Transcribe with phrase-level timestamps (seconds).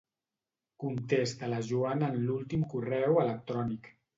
[0.83, 3.97] Contesta a la Joana en l'últim correu electrònic.